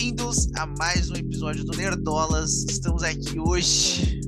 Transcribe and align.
Bem-vindos 0.00 0.48
a 0.56 0.66
mais 0.78 1.10
um 1.10 1.14
episódio 1.14 1.62
do 1.62 1.76
Nerdolas. 1.76 2.64
Estamos 2.70 3.02
aqui 3.02 3.38
hoje 3.38 4.18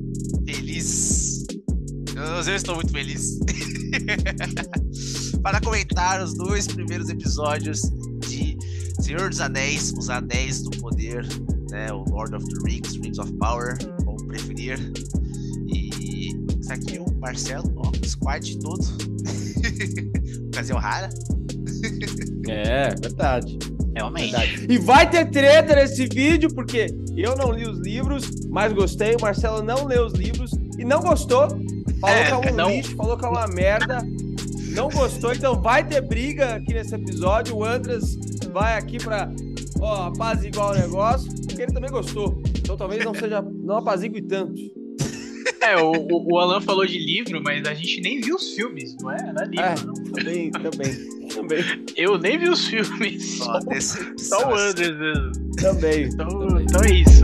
felizes. 0.45 1.47
Eu, 2.15 2.55
estou 2.55 2.75
muito 2.75 2.91
feliz 2.91 3.39
para 5.41 5.59
comentar 5.59 6.21
os 6.21 6.35
dois 6.35 6.67
primeiros 6.67 7.09
episódios 7.09 7.81
de 8.19 8.55
Senhor 9.01 9.31
dos 9.31 9.39
Anéis, 9.39 9.91
os 9.97 10.11
Anéis 10.11 10.61
do 10.61 10.69
Poder, 10.77 11.25
né? 11.71 11.91
O 11.91 12.03
Lord 12.03 12.35
of 12.35 12.45
the 12.45 12.69
Rings, 12.69 12.95
Rings 12.97 13.17
of 13.17 13.33
Power, 13.39 13.75
como 14.05 14.23
preferir. 14.27 14.77
E 15.65 16.35
está 16.61 16.75
aqui 16.75 16.99
o 16.99 17.11
Marcelo, 17.19 17.73
ó, 17.77 17.89
o 17.89 18.07
squad 18.07 18.59
todo. 18.59 18.85
Ocasião 20.53 20.77
rara. 20.77 21.09
É, 22.47 22.89
verdade. 23.01 23.57
Realmente. 23.95 24.31
verdade. 24.31 24.65
E 24.69 24.77
vai 24.77 25.09
ter 25.09 25.29
treta 25.29 25.75
nesse 25.75 26.07
vídeo, 26.07 26.53
porque 26.53 26.87
eu 27.15 27.35
não 27.35 27.51
li 27.51 27.67
os 27.67 27.79
livros, 27.79 28.29
mas 28.49 28.73
gostei. 28.73 29.15
O 29.15 29.21
Marcelo 29.21 29.61
não 29.61 29.85
leu 29.85 30.05
os 30.05 30.13
livros 30.13 30.51
e 30.77 30.83
não 30.83 30.99
gostou. 31.01 31.47
Falou 32.01 32.15
É, 32.17 32.25
que 32.25 32.31
é 32.31 32.51
um 32.51 32.55
não- 32.55 32.69
lixo, 32.69 32.95
falou 32.95 33.17
que 33.17 33.25
é 33.25 33.27
uma 33.29 33.47
merda. 33.47 33.99
Não 34.71 34.89
gostou, 34.89 35.31
então 35.33 35.61
vai 35.61 35.87
ter 35.87 36.01
briga 36.01 36.55
aqui 36.55 36.73
nesse 36.73 36.95
episódio. 36.95 37.55
O 37.55 37.63
Andras 37.63 38.17
vai 38.51 38.75
aqui 38.77 38.97
pra 38.97 39.29
ó, 39.79 40.07
apaziguar 40.07 40.71
o 40.71 40.73
negócio, 40.79 41.31
porque 41.45 41.61
ele 41.61 41.71
também 41.71 41.91
gostou. 41.91 42.41
Então 42.57 42.75
talvez 42.75 43.05
não 43.05 43.13
seja, 43.13 43.41
não 43.41 43.77
apazigue 43.77 44.21
tanto. 44.23 44.53
É, 45.61 45.77
o, 45.77 45.91
o, 45.91 46.33
o 46.33 46.39
Alan 46.39 46.59
falou 46.59 46.85
de 46.85 46.97
livro, 46.97 47.41
mas 47.43 47.65
a 47.67 47.73
gente 47.73 48.01
nem 48.01 48.19
viu 48.19 48.35
os 48.35 48.53
filmes, 48.53 48.95
não 49.01 49.11
é? 49.11 49.17
Não 49.31 49.43
é 49.43 49.45
livro, 49.45 49.65
É, 49.65 49.75
não. 49.85 49.93
também, 50.11 50.51
também, 50.51 51.22
também, 51.33 51.63
Eu 51.95 52.17
nem 52.17 52.37
vi 52.37 52.49
os 52.49 52.67
filmes, 52.67 53.37
só, 53.37 53.53
Ó, 53.53 53.59
decepção, 53.59 54.39
só 54.39 54.49
o. 54.49 54.55
Andres 54.55 54.97
mesmo. 54.97 55.31
também. 55.57 56.03
Então, 56.03 56.27
também. 56.27 56.65
então 56.65 56.81
é 56.83 56.91
isso. 56.91 57.23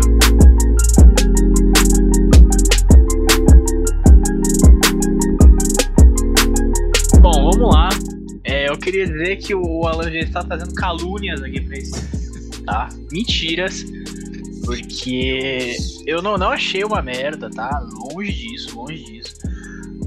Bom, 7.21 7.51
vamos 7.51 7.73
lá. 7.73 7.89
É, 8.43 8.69
eu 8.69 8.77
queria 8.77 9.05
dizer 9.05 9.35
que 9.37 9.53
o 9.53 9.85
Alan 9.85 10.11
já 10.11 10.19
está 10.19 10.43
fazendo 10.43 10.73
calúnias 10.73 11.41
aqui 11.43 11.61
pra 11.61 11.77
esse, 11.77 12.63
tá? 12.65 12.89
Mentiras. 13.11 13.85
Porque 14.65 15.75
eu 16.05 16.21
não, 16.21 16.37
não 16.37 16.49
achei 16.49 16.83
uma 16.83 17.01
merda, 17.01 17.49
tá? 17.49 17.79
Longe 18.13 18.31
disso, 18.31 18.75
longe 18.75 19.03
disso. 19.03 19.35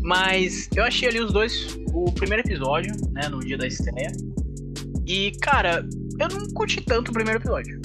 Mas 0.03 0.69
eu 0.75 0.85
achei 0.85 1.09
ali 1.09 1.21
os 1.21 1.33
dois, 1.33 1.77
o 1.93 2.11
primeiro 2.13 2.43
episódio, 2.47 2.93
né, 3.13 3.29
no 3.29 3.41
dia 3.41 3.57
da 3.57 3.67
estreia. 3.67 4.11
E, 5.07 5.33
cara, 5.41 5.87
eu 6.19 6.29
não 6.29 6.47
curti 6.55 6.81
tanto 6.81 7.11
o 7.11 7.13
primeiro 7.13 7.39
episódio. 7.41 7.81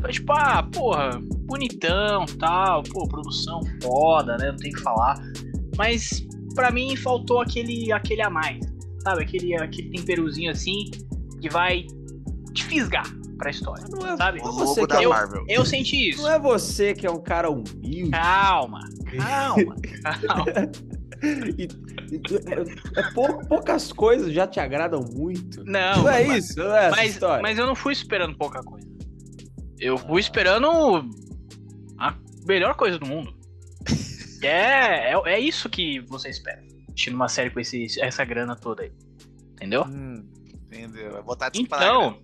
Foi 0.00 0.10
tipo, 0.12 0.32
ah, 0.32 0.62
porra, 0.72 1.20
bonitão, 1.46 2.24
tal, 2.38 2.82
pô, 2.84 3.06
produção 3.08 3.60
foda, 3.82 4.36
né, 4.38 4.50
não 4.50 4.56
tem 4.56 4.70
o 4.70 4.74
que 4.74 4.82
falar. 4.82 5.16
Mas, 5.76 6.26
pra 6.54 6.70
mim, 6.70 6.94
faltou 6.96 7.40
aquele, 7.40 7.92
aquele 7.92 8.22
a 8.22 8.30
mais, 8.30 8.58
sabe? 9.02 9.22
Aquele, 9.22 9.54
aquele 9.56 9.90
temperozinho 9.90 10.50
assim, 10.50 10.90
que 11.40 11.48
vai 11.48 11.86
te 12.52 12.64
fisgar 12.64 13.04
pra 13.36 13.50
história, 13.50 13.84
Não 13.88 14.04
é, 14.06 14.16
sabe? 14.16 14.40
O 14.40 14.44
não 14.44 14.50
é 14.50 14.64
você 14.66 14.80
que 14.80 14.86
da 14.88 15.00
é, 15.00 15.04
eu- 15.04 15.10
Marvel. 15.10 15.44
Eu 15.48 15.64
senti 15.64 16.10
isso. 16.10 16.22
não 16.22 16.30
é 16.30 16.38
você 16.40 16.92
que 16.94 17.06
é 17.06 17.10
um 17.10 17.20
cara 17.22 17.48
humilde. 17.50 18.10
Calma, 18.10 18.80
calma, 19.16 19.76
calma. 20.26 20.44
E- 21.22 21.62
e- 21.62 22.98
é 22.98 23.12
pou- 23.12 23.44
poucas 23.46 23.92
coisas 23.92 24.32
já 24.32 24.46
te 24.46 24.60
agradam 24.60 25.00
muito. 25.14 25.64
Não, 25.64 26.02
Não 26.02 26.08
é 26.10 26.24
mas- 26.26 26.50
isso, 26.50 26.58
não 26.58 26.74
é 26.76 26.90
Mas, 26.90 27.18
mas 27.42 27.58
eu 27.58 27.66
não 27.66 27.74
fui 27.74 27.92
esperando 27.92 28.36
pouca 28.36 28.62
coisa. 28.62 28.86
Eu 29.80 29.96
fui 29.98 30.20
esperando 30.20 30.68
a 31.98 32.14
melhor 32.46 32.74
coisa 32.76 32.98
do 32.98 33.06
mundo. 33.06 33.36
É, 34.40 35.12
é, 35.14 35.20
é 35.26 35.40
isso 35.40 35.68
que 35.68 35.98
você 36.02 36.28
espera. 36.28 36.62
Assistindo 36.88 37.14
uma 37.16 37.28
série 37.28 37.50
com 37.50 37.58
esse, 37.58 38.00
essa 38.00 38.24
grana 38.24 38.54
toda 38.54 38.84
aí. 38.84 38.92
Entendeu? 39.54 39.82
Hum, 39.82 40.24
entendeu? 40.66 41.10
Vai 41.10 41.22
botar 41.24 41.48
desculpa 41.48 41.76
na 41.76 41.84
Então. 41.84 42.22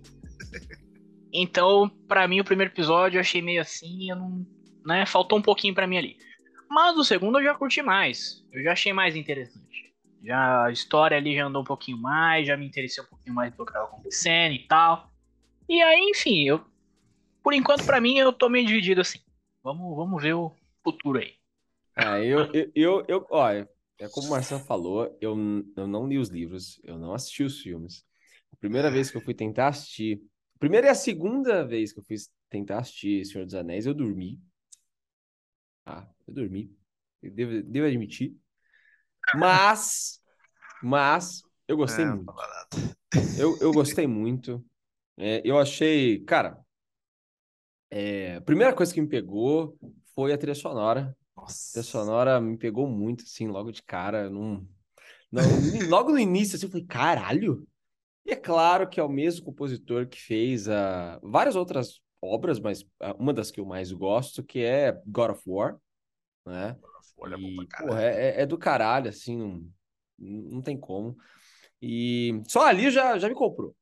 Então, 1.33 1.91
pra 2.07 2.25
mim, 2.25 2.39
o 2.39 2.45
primeiro 2.45 2.71
episódio 2.71 3.17
eu 3.17 3.21
achei 3.21 3.41
meio 3.41 3.61
assim, 3.61 4.09
eu 4.09 4.15
não. 4.15 4.45
Né, 4.85 5.05
faltou 5.05 5.37
um 5.37 5.41
pouquinho 5.41 5.73
pra 5.73 5.85
mim 5.87 5.97
ali. 5.97 6.15
Mas 6.69 6.97
o 6.97 7.03
segundo 7.03 7.39
eu 7.39 7.43
já 7.43 7.55
curti 7.55 7.81
mais. 7.81 8.43
Eu 8.51 8.63
já 8.63 8.73
achei 8.73 8.93
mais 8.93 9.15
interessante. 9.15 9.93
Já 10.23 10.65
a 10.65 10.71
história 10.71 11.17
ali 11.17 11.35
já 11.35 11.45
andou 11.45 11.61
um 11.61 11.65
pouquinho 11.65 11.97
mais, 11.97 12.47
já 12.47 12.57
me 12.57 12.65
interessei 12.65 13.03
um 13.03 13.07
pouquinho 13.07 13.35
mais 13.35 13.53
do 13.53 13.65
que 13.65 13.71
tava 13.73 13.85
acontecendo 13.85 14.53
e 14.53 14.67
tal. 14.67 15.11
E 15.69 15.81
aí, 15.81 16.01
enfim, 16.09 16.43
eu. 16.47 16.63
Por 17.43 17.53
enquanto, 17.53 17.85
pra 17.85 18.01
mim, 18.01 18.17
eu 18.17 18.33
tô 18.33 18.49
meio 18.49 18.65
dividido 18.65 19.01
assim. 19.01 19.19
Vamos, 19.63 19.95
vamos 19.95 20.21
ver 20.21 20.33
o 20.33 20.51
futuro 20.83 21.19
aí. 21.19 21.33
Ah, 21.95 22.19
eu, 22.19 22.51
eu, 22.53 22.71
eu, 22.75 23.05
eu- 23.07 23.27
olha, 23.29 23.69
é 23.99 24.07
como 24.09 24.27
o 24.27 24.29
Marcelo 24.31 24.61
falou, 24.65 25.15
eu, 25.21 25.35
eu 25.77 25.87
não 25.87 26.07
li 26.07 26.17
os 26.17 26.29
livros, 26.29 26.79
eu 26.83 26.97
não 26.97 27.13
assisti 27.13 27.43
os 27.43 27.61
filmes. 27.61 28.03
A 28.51 28.55
primeira 28.57 28.89
vez 28.91 29.09
que 29.11 29.17
eu 29.17 29.21
fui 29.21 29.33
tentar 29.33 29.69
assistir, 29.69 30.21
a 30.55 30.59
primeira 30.59 30.87
e 30.87 30.89
a 30.89 30.95
segunda 30.95 31.63
vez 31.65 31.93
que 31.93 31.99
eu 31.99 32.03
fui 32.03 32.17
tentar 32.49 32.79
assistir 32.79 33.25
Senhor 33.25 33.45
dos 33.45 33.55
Anéis, 33.55 33.85
eu 33.85 33.93
dormi. 33.93 34.39
Ah, 35.85 36.07
eu 36.27 36.33
dormi. 36.33 36.75
Eu 37.21 37.31
devo, 37.31 37.63
devo 37.63 37.87
admitir. 37.87 38.35
Mas, 39.35 40.21
mas, 40.81 41.43
eu 41.67 41.77
gostei 41.77 42.05
É, 42.05 42.07
muito. 42.07 42.25
nada. 42.25 42.65
Eu, 43.37 43.57
eu 43.61 43.73
gostei 43.73 44.07
muito. 44.07 44.63
É, 45.17 45.41
eu 45.45 45.57
achei, 45.59 46.23
cara, 46.25 46.59
é, 47.89 48.35
a 48.35 48.41
primeira 48.41 48.73
coisa 48.73 48.93
que 48.93 49.01
me 49.01 49.07
pegou 49.07 49.77
foi 50.13 50.33
a 50.33 50.37
trilha 50.37 50.55
sonora. 50.55 51.15
A 51.35 51.41
Nossa. 51.41 51.73
trilha 51.73 51.83
sonora 51.83 52.41
me 52.41 52.57
pegou 52.57 52.87
muito, 52.87 53.23
assim, 53.23 53.47
logo 53.47 53.71
de 53.71 53.83
cara. 53.83 54.29
Num, 54.29 54.67
não, 55.31 55.43
logo 55.89 56.11
no 56.11 56.19
início, 56.19 56.55
assim, 56.55 56.65
eu 56.65 56.71
falei, 56.71 56.85
caralho! 56.85 57.67
E 58.25 58.31
é 58.31 58.35
claro 58.35 58.89
que 58.89 58.99
é 58.99 59.03
o 59.03 59.09
mesmo 59.09 59.45
compositor 59.45 60.07
que 60.07 60.19
fez 60.19 60.67
ah, 60.67 61.19
várias 61.21 61.55
outras 61.55 62.01
obras, 62.25 62.59
mas 62.59 62.85
ah, 62.99 63.15
uma 63.19 63.33
das 63.33 63.51
que 63.51 63.59
eu 63.59 63.65
mais 63.65 63.91
gosto, 63.91 64.43
que 64.43 64.59
é 64.59 64.91
God 65.05 65.31
of 65.31 65.43
War, 65.45 65.77
né? 66.45 66.77
Olha, 67.17 67.37
bom 67.37 67.43
E, 67.43 67.67
pra 67.67 67.85
porra, 67.85 68.03
é, 68.03 68.39
é- 68.39 68.41
é 68.41 68.45
do 68.45 68.57
caralho, 68.57 69.09
assim, 69.09 69.37
não, 69.37 69.71
não 70.17 70.61
tem 70.61 70.77
como. 70.77 71.17
E 71.81 72.41
só 72.47 72.65
ali 72.65 72.89
já, 72.91 73.17
já 73.17 73.29
me 73.29 73.35
comprou. 73.35 73.75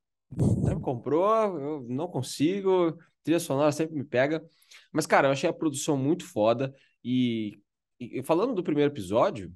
Já 0.65 0.75
me 0.75 0.81
comprou, 0.81 1.33
eu 1.59 1.85
não 1.89 2.07
consigo, 2.07 2.97
trilha 3.23 3.39
sonora 3.39 3.71
sempre 3.71 3.95
me 3.95 4.03
pega. 4.03 4.43
Mas, 4.91 5.05
cara, 5.05 5.27
eu 5.27 5.31
achei 5.31 5.49
a 5.49 5.53
produção 5.53 5.97
muito 5.97 6.25
foda. 6.25 6.73
E, 7.03 7.59
e 7.99 8.23
falando 8.23 8.53
do 8.53 8.63
primeiro 8.63 8.91
episódio, 8.91 9.53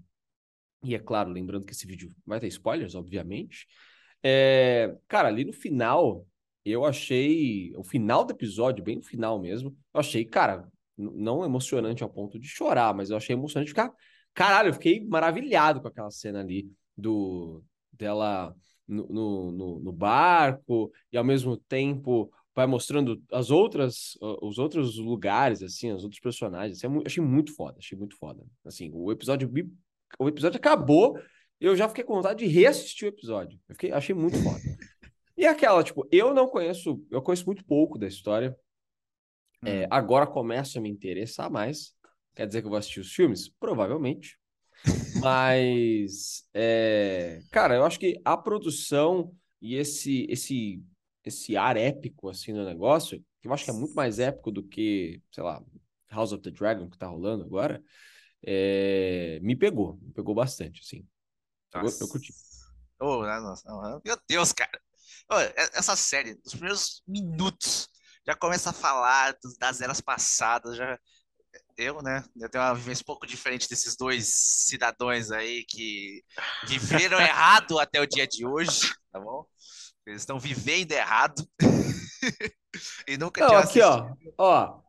e 0.84 0.96
é 0.96 1.00
claro, 1.00 1.30
lembrando 1.32 1.66
que 1.66 1.74
esse 1.74 1.88
vídeo 1.88 2.14
vai 2.26 2.40
ter 2.40 2.48
spoilers, 2.48 2.96
obviamente. 2.96 3.68
É, 4.24 4.96
cara, 5.08 5.28
ali 5.28 5.46
no 5.46 5.54
final, 5.54 6.26
eu 6.72 6.86
achei. 6.86 7.74
O 7.76 7.84
final 7.84 8.24
do 8.26 8.32
episódio, 8.34 8.84
bem 8.84 8.98
no 8.98 9.04
final 9.04 9.40
mesmo, 9.40 9.76
eu 9.94 10.00
achei, 10.00 10.26
cara, 10.26 10.68
não 10.98 11.44
emocionante 11.46 12.04
ao 12.04 12.10
ponto 12.10 12.40
de 12.40 12.48
chorar, 12.48 12.94
mas 12.94 13.10
eu 13.10 13.18
achei 13.18 13.36
emocionante 13.36 13.70
ficar. 13.72 13.92
Caralho, 14.34 14.70
eu 14.70 14.74
fiquei 14.74 15.04
maravilhado 15.06 15.82
com 15.82 15.88
aquela 15.88 16.12
cena 16.12 16.40
ali 16.42 16.70
do 16.96 17.64
dela 17.92 18.56
no, 18.88 19.08
no, 19.08 19.52
no- 19.52 19.80
no 19.80 19.92
barco 19.92 20.92
e 21.12 21.18
ao 21.18 21.24
mesmo 21.24 21.58
tempo 21.58 22.32
vai 22.56 22.66
mostrando 22.68 23.22
as 23.32 23.52
outras 23.52 24.18
os 24.42 24.58
outros 24.58 24.98
lugares 24.98 25.62
assim, 25.62 25.92
os 25.92 26.04
outros 26.04 26.20
personagens. 26.20 26.78
Assim, 26.78 26.88
é 26.98 27.02
achei 27.06 27.24
muito 27.24 27.54
foda, 27.56 27.78
achei 27.80 27.98
muito 27.98 28.16
foda. 28.18 28.44
Assim, 28.66 28.90
o 28.94 29.12
episódio 29.12 29.50
o 30.20 30.28
episódio 30.28 30.58
acabou, 30.58 31.18
eu 31.60 31.76
já 31.76 31.88
fiquei 31.88 32.04
com 32.04 32.16
vontade 32.16 32.40
de 32.46 32.52
reassistir 32.52 33.08
o 33.08 33.10
episódio. 33.10 33.60
Eu 33.68 33.76
fiquei, 33.76 33.92
achei 33.92 34.16
muito 34.16 34.38
foda. 34.42 34.60
E 35.38 35.46
aquela, 35.46 35.84
tipo, 35.84 36.08
eu 36.12 36.34
não 36.34 36.48
conheço, 36.48 37.04
eu 37.12 37.22
conheço 37.22 37.46
muito 37.46 37.64
pouco 37.64 37.98
da 37.98 38.08
história. 38.08 38.58
É, 39.66 39.86
Hum. 39.86 39.88
agora 39.92 40.26
começo 40.28 40.78
a 40.78 40.82
me 40.82 40.90
interessar 40.90 41.50
mais. 41.50 41.94
Quer 42.36 42.48
dizer 42.48 42.62
que 42.62 42.68
eu 42.68 42.70
vou 42.70 42.78
assistir 42.80 43.00
os 43.00 43.12
filmes? 43.14 43.50
Provavelmente. 43.60 44.38
Mas, 45.22 46.48
é, 46.54 47.40
cara, 47.52 47.76
eu 47.76 47.86
acho 47.86 48.00
que 48.00 48.20
a 48.24 48.38
produção 48.38 49.34
e 49.62 49.76
esse, 49.76 50.28
esse, 50.30 50.84
esse 51.26 51.58
ar 51.58 51.76
épico, 51.78 52.30
assim, 52.30 52.54
no 52.54 52.64
negócio, 52.64 53.24
que 53.42 53.48
eu 53.48 53.54
acho 53.54 53.66
que 53.66 53.72
é 53.72 53.74
muito 53.74 53.96
mais 53.96 54.20
épico 54.20 54.52
do 54.52 54.64
que, 54.64 55.22
sei 55.32 55.44
lá, 55.44 55.64
House 56.10 56.32
of 56.32 56.42
the 56.44 56.52
Dragon, 56.52 56.90
que 56.90 56.98
tá 56.98 57.08
rolando 57.08 57.44
agora, 57.44 57.84
é, 58.46 59.40
me 59.42 59.56
pegou, 59.56 59.98
me 60.02 60.14
pegou 60.14 60.36
bastante, 60.36 60.82
assim. 60.82 61.06
Eu, 61.74 61.90
eu 62.00 62.08
curti. 62.08 62.34
Oh, 63.00 63.22
nossa, 63.24 63.68
não, 63.70 64.02
meu 64.06 64.18
Deus, 64.28 64.52
cara. 64.54 64.80
Essa 65.74 65.96
série, 65.96 66.36
nos 66.36 66.54
primeiros 66.54 67.04
minutos, 67.08 67.88
já 68.26 68.36
começa 68.36 68.72
a 68.72 68.74
falar 68.74 69.36
das 69.60 69.82
eras 69.82 70.02
passadas. 70.02 70.76
Já, 70.76 71.00
eu, 71.78 72.02
né? 72.02 72.24
Eu 72.40 72.50
tenho 72.50 72.64
uma 72.64 72.74
vivência 72.76 73.04
um 73.04 73.06
pouco 73.06 73.26
diferente 73.26 73.70
desses 73.70 73.96
dois 73.96 74.28
cidadãos 74.28 75.32
aí 75.32 75.64
que 75.66 76.24
viveram 76.66 77.20
errado 77.22 77.78
até 77.80 78.02
o 78.02 78.08
dia 78.08 78.28
de 78.28 78.46
hoje, 78.46 78.94
tá 79.12 79.20
bom? 79.20 79.46
Eles 80.06 80.22
estão 80.22 80.40
vivendo 80.40 80.92
errado. 80.92 81.48
e 83.08 83.18
nunca 83.18 83.42
Não, 83.42 83.48
tinha 83.50 83.60
aqui, 83.60 83.82
ó. 83.82 84.10
Ó, 84.38 84.82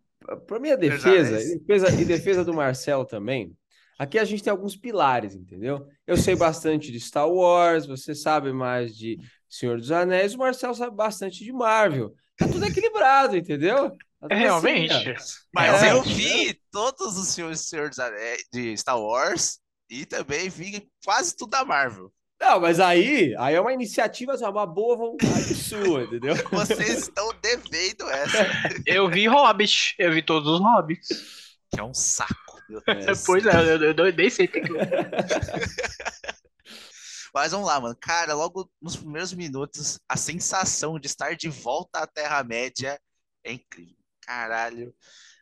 pra 0.47 0.59
minha 0.59 0.77
dos 0.77 0.89
defesa, 0.89 1.41
e 1.41 1.59
defesa, 1.59 2.01
e 2.01 2.05
defesa 2.05 2.45
do 2.45 2.55
Marcelo 2.55 3.05
também, 3.05 3.57
aqui 3.99 4.19
a 4.19 4.25
gente 4.25 4.43
tem 4.43 4.51
alguns 4.51 4.77
pilares, 4.77 5.35
entendeu? 5.35 5.87
Eu 6.07 6.17
sei 6.17 6.35
bastante 6.37 6.91
de 6.91 7.01
Star 7.01 7.29
Wars, 7.29 7.87
você 7.87 8.15
sabe 8.15 8.53
mais 8.53 8.97
de 8.97 9.19
Senhor 9.49 9.79
dos 9.79 9.91
Anéis, 9.93 10.35
o 10.35 10.39
Marcelo 10.39 10.75
sabe 10.75 10.95
bastante 10.97 11.45
de 11.45 11.53
Marvel. 11.53 12.15
Tá 12.37 12.47
tudo 12.47 12.65
equilibrado, 12.65 13.37
entendeu? 13.37 13.91
Tá 14.21 14.29
tudo 14.29 14.33
assim, 14.33 14.41
Realmente. 14.43 14.95
ó. 15.11 15.15
Mas 15.55 15.83
É, 15.83 15.93
eu 15.93 15.99
é. 15.99 16.03
vi 16.03 16.61
todos 16.71 17.17
os 17.19 17.35
filmes 17.35 17.61
do 17.61 17.65
Senhor 17.67 17.89
dos 17.89 17.99
Anéis, 17.99 18.45
de 18.53 18.77
Star 18.77 19.01
Wars 19.01 19.59
e 19.91 20.05
também 20.07 20.49
vi 20.49 20.89
quase 21.05 21.37
tudo 21.37 21.51
da 21.51 21.65
Marvel. 21.65 22.13
Não, 22.41 22.61
mas 22.61 22.79
aí, 22.79 23.35
aí 23.37 23.55
é 23.57 23.61
uma 23.61 23.73
iniciativa, 23.73 24.33
assim, 24.35 24.45
uma 24.45 24.65
boa 24.67 24.97
vontade 24.97 25.55
sua, 25.57 26.05
entendeu? 26.05 26.37
Vocês 26.53 26.99
estão 26.99 27.31
devendo 27.43 28.09
essa, 28.11 28.47
Eu 28.87 29.09
vi 29.11 29.27
Hobbit, 29.27 29.95
eu 29.99 30.13
vi 30.13 30.23
todos 30.23 30.49
os 30.49 30.61
Hobbits. 30.61 31.09
que 31.73 31.81
é 31.81 31.83
um 31.83 31.93
saco. 31.95 32.37
Meu 32.69 32.81
Deus. 32.87 33.07
Depois 33.07 33.45
eu, 33.45 33.53
eu, 33.53 33.95
eu 33.95 34.13
nem 34.15 34.31
sei. 34.31 34.49
Mas 37.39 37.53
vamos 37.53 37.67
lá, 37.69 37.81
mano. 37.81 37.97
Cara, 38.01 38.35
logo 38.35 38.71
nos 38.81 38.97
primeiros 38.97 39.33
minutos, 39.33 39.99
a 40.09 40.17
sensação 40.17 40.99
de 40.99 41.07
estar 41.07 41.37
de 41.37 41.49
volta 41.49 42.01
à 42.01 42.07
Terra-média 42.07 43.01
é 43.45 43.53
incrível. 43.53 43.97
Caralho. 44.23 44.95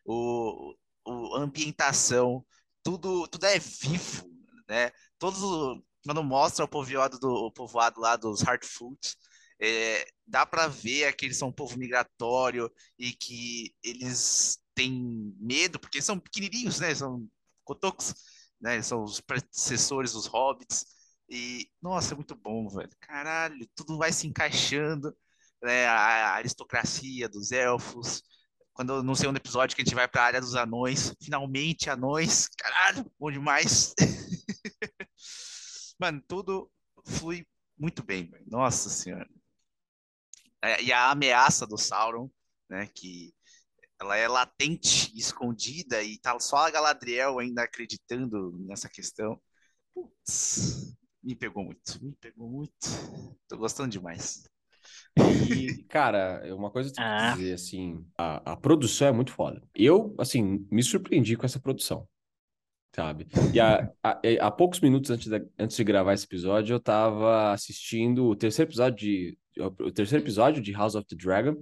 O, 0.04 0.74
o 1.06 1.36
ambientação, 1.36 2.44
tudo, 2.82 3.28
tudo 3.28 3.46
é 3.46 3.58
vivo, 3.58 4.28
né? 4.68 4.92
Todos 5.18 5.42
o- 5.42 5.82
quando 6.04 6.22
mostra 6.24 6.64
o 6.64 6.68
povoado 6.68 7.18
do 7.18 7.28
o 7.28 7.52
povoado 7.52 8.00
lá 8.00 8.16
dos 8.16 8.42
Hardfoot, 8.42 9.16
é, 9.60 10.06
dá 10.26 10.46
pra 10.46 10.68
ver 10.68 11.14
que 11.16 11.26
eles 11.26 11.36
são 11.38 11.48
um 11.48 11.52
povo 11.52 11.78
migratório 11.78 12.70
e 12.98 13.12
que 13.12 13.74
eles 13.82 14.58
têm 14.74 15.34
medo 15.40 15.78
porque 15.80 16.02
são 16.02 16.18
pequenininhos, 16.18 16.80
né? 16.80 16.94
São 16.94 17.26
cotocos, 17.64 18.14
né? 18.60 18.80
São 18.82 19.02
os 19.04 19.20
predecessores 19.20 20.12
dos 20.12 20.26
hobbits. 20.26 20.84
E, 21.28 21.68
nossa, 21.82 22.14
é 22.14 22.16
muito 22.16 22.34
bom, 22.36 22.68
velho. 22.68 22.90
Caralho, 23.00 23.66
tudo 23.74 23.98
vai 23.98 24.12
se 24.12 24.26
encaixando, 24.26 25.16
né? 25.62 25.86
A, 25.86 25.94
a 25.94 26.34
aristocracia 26.34 27.28
dos 27.28 27.52
elfos. 27.52 28.22
Quando 28.72 29.02
no 29.02 29.16
segundo 29.16 29.38
episódio 29.38 29.74
que 29.74 29.82
a 29.82 29.84
gente 29.84 29.94
vai 29.94 30.06
pra 30.06 30.24
área 30.24 30.40
dos 30.40 30.54
anões, 30.54 31.14
finalmente 31.22 31.88
anões, 31.88 32.48
caralho, 32.48 33.10
bom 33.18 33.30
demais. 33.30 33.94
Mano, 35.98 36.22
tudo 36.28 36.70
flui 37.06 37.46
muito 37.78 38.02
bem, 38.02 38.30
velho. 38.30 38.44
Nossa 38.48 38.90
senhora. 38.90 39.28
É, 40.62 40.82
e 40.82 40.92
a 40.92 41.10
ameaça 41.10 41.66
do 41.66 41.78
Sauron, 41.78 42.30
né? 42.68 42.88
Que 42.94 43.34
ela 44.00 44.16
é 44.16 44.28
latente, 44.28 45.12
escondida, 45.18 46.02
e 46.02 46.18
tá 46.18 46.38
só 46.38 46.58
a 46.58 46.70
Galadriel 46.70 47.38
ainda 47.38 47.62
acreditando 47.62 48.56
nessa 48.66 48.88
questão. 48.88 49.40
Putz, 49.94 50.94
me 51.26 51.34
pegou 51.34 51.64
muito, 51.64 52.04
me 52.04 52.12
pegou 52.20 52.48
muito. 52.48 52.72
Tô 53.48 53.56
gostando 53.58 53.90
demais. 53.90 54.44
E, 55.50 55.82
cara, 55.88 56.42
uma 56.54 56.70
coisa 56.70 56.90
que 56.92 57.00
eu 57.00 57.04
tenho 57.04 57.16
Ah. 57.16 57.32
que 57.32 57.38
dizer, 57.38 57.52
assim, 57.54 58.06
a, 58.16 58.52
a 58.52 58.56
produção 58.56 59.08
é 59.08 59.12
muito 59.12 59.32
foda. 59.32 59.60
Eu, 59.74 60.14
assim, 60.18 60.66
me 60.70 60.82
surpreendi 60.82 61.36
com 61.36 61.44
essa 61.44 61.58
produção, 61.58 62.06
sabe? 62.94 63.26
E 63.52 63.58
há, 63.60 64.50
poucos 64.50 64.78
minutos 64.80 65.10
antes, 65.10 65.26
da- 65.28 65.40
antes 65.58 65.76
de 65.76 65.84
gravar 65.84 66.14
esse 66.14 66.24
episódio, 66.24 66.74
eu 66.74 66.80
tava 66.80 67.52
assistindo 67.52 68.26
o 68.26 68.36
terceiro 68.36 68.70
episódio 68.70 68.96
de, 68.96 69.38
o 69.58 69.90
terceiro 69.90 70.22
episódio 70.24 70.62
de 70.62 70.72
House 70.72 70.94
of 70.94 71.06
the 71.08 71.16
Dragon. 71.16 71.56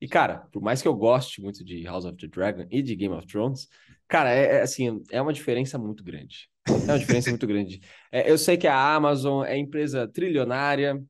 E, 0.00 0.08
cara, 0.08 0.40
por 0.52 0.60
mais 0.60 0.82
que 0.82 0.88
eu 0.88 0.94
goste 0.94 1.40
muito 1.40 1.64
de 1.64 1.82
House 1.84 2.04
of 2.04 2.16
the 2.16 2.26
Dragon 2.26 2.66
e 2.70 2.82
de 2.82 2.96
Game 2.96 3.14
of 3.14 3.26
Thrones, 3.26 3.68
cara, 4.08 4.30
é, 4.34 4.56
é, 4.56 4.62
assim, 4.62 5.02
é 5.10 5.20
uma 5.22 5.32
diferença 5.32 5.78
muito 5.78 6.02
grande. 6.02 6.48
É 6.68 6.92
uma 6.92 6.98
diferença 6.98 7.30
muito 7.30 7.46
grande. 7.46 7.80
É, 8.12 8.30
eu 8.30 8.38
sei 8.38 8.56
que 8.56 8.66
a 8.66 8.94
Amazon 8.94 9.44
é 9.44 9.56
empresa 9.56 10.06
trilionária, 10.06 11.02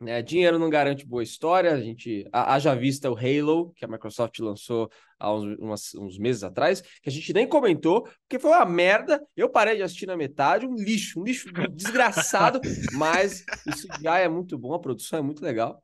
né? 0.00 0.20
Dinheiro 0.20 0.58
não 0.58 0.68
garante 0.68 1.06
boa 1.06 1.22
história. 1.22 1.72
A 1.72 1.80
gente 1.80 2.28
ha- 2.32 2.54
haja 2.54 2.74
vista 2.74 3.10
o 3.10 3.16
Halo, 3.16 3.72
que 3.74 3.84
a 3.84 3.88
Microsoft 3.88 4.38
lançou 4.40 4.90
há 5.18 5.32
uns, 5.32 5.58
umas- 5.58 5.94
uns 5.94 6.18
meses 6.18 6.42
atrás, 6.42 6.80
que 6.80 7.08
a 7.08 7.12
gente 7.12 7.32
nem 7.32 7.46
comentou, 7.46 8.02
porque 8.22 8.38
foi 8.38 8.50
uma 8.50 8.64
merda. 8.64 9.22
Eu 9.36 9.48
parei 9.48 9.76
de 9.76 9.82
assistir 9.82 10.06
na 10.06 10.16
metade, 10.16 10.66
um 10.66 10.74
lixo, 10.74 11.20
um 11.20 11.24
lixo 11.24 11.48
desgraçado, 11.72 12.60
mas 12.96 13.44
o 13.66 13.72
CGI 13.72 14.22
é 14.24 14.28
muito 14.28 14.58
bom, 14.58 14.74
a 14.74 14.80
produção 14.80 15.18
é 15.18 15.22
muito 15.22 15.42
legal. 15.42 15.82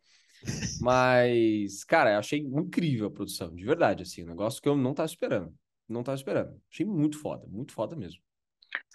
Mas, 0.80 1.82
cara, 1.84 2.12
eu 2.14 2.18
achei 2.18 2.40
incrível 2.40 3.06
a 3.08 3.10
produção, 3.10 3.54
de 3.54 3.64
verdade, 3.64 4.02
assim, 4.02 4.22
um 4.22 4.28
negócio 4.28 4.60
que 4.62 4.68
eu 4.68 4.76
não 4.76 4.94
tava 4.94 5.06
esperando. 5.06 5.52
Não 5.88 6.02
tava 6.02 6.16
esperando. 6.16 6.60
Achei 6.70 6.84
muito 6.86 7.18
foda, 7.18 7.46
muito 7.48 7.72
foda 7.72 7.96
mesmo. 7.96 8.20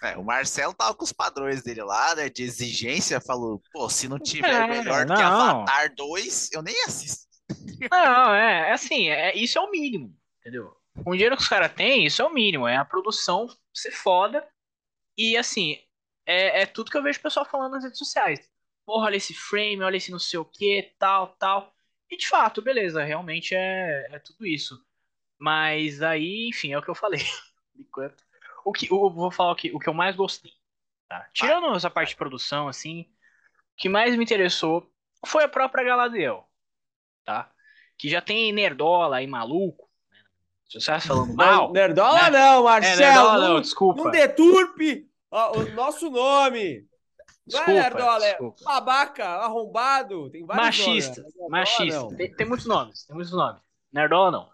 É, 0.02 0.16
o 0.16 0.24
Marcelo 0.24 0.74
tava 0.74 0.94
com 0.94 1.04
os 1.04 1.12
padrões 1.12 1.62
dele 1.62 1.82
lá, 1.82 2.14
né? 2.14 2.28
De 2.28 2.42
exigência, 2.42 3.20
falou, 3.20 3.62
pô, 3.72 3.88
se 3.88 4.08
não 4.08 4.18
tiver 4.18 4.48
É, 4.48 4.66
melhor 4.66 5.06
do 5.06 5.14
que 5.14 5.22
não. 5.22 5.62
Avatar 5.62 5.94
2, 5.94 6.52
eu 6.52 6.62
nem 6.62 6.74
assisto. 6.84 7.24
Não, 7.92 8.34
é, 8.34 8.70
é 8.70 8.72
assim, 8.72 9.10
é, 9.10 9.36
isso 9.36 9.58
é 9.58 9.60
o 9.60 9.70
mínimo, 9.70 10.16
entendeu? 10.40 10.74
Com 11.02 11.10
o 11.10 11.12
dinheiro 11.12 11.36
que 11.36 11.42
os 11.42 11.48
caras 11.48 11.70
têm, 11.74 12.06
isso 12.06 12.22
é 12.22 12.24
o 12.24 12.32
mínimo, 12.32 12.66
é 12.66 12.76
a 12.76 12.84
produção 12.86 13.46
ser 13.72 13.90
foda. 13.90 14.48
E 15.16 15.36
assim, 15.36 15.78
é, 16.26 16.62
é 16.62 16.66
tudo 16.66 16.90
que 16.90 16.96
eu 16.96 17.02
vejo 17.02 17.18
o 17.18 17.22
pessoal 17.22 17.44
falando 17.44 17.72
nas 17.72 17.84
redes 17.84 17.98
sociais. 17.98 18.50
Porra, 18.86 19.06
olha 19.06 19.16
esse 19.16 19.34
frame, 19.34 19.82
olha 19.82 19.96
esse 19.96 20.10
não 20.10 20.18
sei 20.18 20.38
o 20.38 20.44
que, 20.44 20.94
tal, 20.98 21.36
tal. 21.36 21.74
E 22.10 22.16
de 22.16 22.28
fato, 22.28 22.62
beleza, 22.62 23.02
realmente 23.04 23.54
é, 23.54 24.08
é 24.10 24.18
tudo 24.18 24.46
isso. 24.46 24.82
Mas 25.38 26.02
aí, 26.02 26.48
enfim, 26.48 26.72
é 26.72 26.78
o 26.78 26.82
que 26.82 26.90
eu 26.90 26.94
falei. 26.94 27.20
Enquanto. 27.76 28.23
O 28.64 28.72
que, 28.72 28.90
eu 28.92 29.10
vou 29.10 29.30
falar 29.30 29.52
o 29.52 29.56
que, 29.56 29.70
o 29.74 29.78
que 29.78 29.88
eu 29.88 29.94
mais 29.94 30.16
gostei. 30.16 30.52
Tá? 31.08 31.28
Tirando 31.32 31.74
essa 31.76 31.90
parte 31.90 32.10
de 32.10 32.16
produção, 32.16 32.66
assim, 32.68 33.02
o 33.02 33.76
que 33.76 33.88
mais 33.88 34.16
me 34.16 34.24
interessou 34.24 34.90
foi 35.26 35.44
a 35.44 35.48
própria 35.48 35.84
Galadriel 35.84 36.48
tá? 37.24 37.50
Que 37.96 38.08
já 38.08 38.20
tem 38.20 38.52
nerdola 38.52 39.16
aí 39.16 39.26
maluco. 39.26 39.88
né? 40.10 40.18
Se 40.68 40.80
você 40.80 40.92
tá 40.92 41.00
falando 41.00 41.34
mal. 41.34 41.72
Nerdola 41.72 42.26
É. 42.26 42.30
não, 42.30 42.60
É, 42.60 42.62
Marcelo! 42.62 42.98
nerdola 43.00 43.48
não, 43.48 43.60
desculpa. 43.60 44.02
não 44.04 44.10
deturpe 44.10 45.10
ó, 45.30 45.58
o 45.58 45.70
nosso 45.72 46.10
nome! 46.10 46.86
Não 47.46 47.60
é 47.60 47.64
Desculpa, 47.66 47.72
nerdola, 47.72 48.24
é 48.24 48.28
desculpa. 48.30 48.64
babaca, 48.64 49.26
arrombado, 49.26 50.30
tem 50.30 50.44
vários 50.46 50.64
Machista, 50.64 51.20
nomes. 51.22 51.50
Machista. 51.50 52.16
Tem, 52.16 52.34
tem 52.34 52.46
muitos 52.46 52.66
nomes, 52.66 53.04
tem 53.04 53.14
muitos 53.14 53.32
nomes. 53.34 53.60
Nerdola 53.92 54.30
não. 54.30 54.53